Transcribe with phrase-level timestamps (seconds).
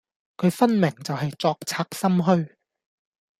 [0.37, 2.55] 佢分明就係作賊心虛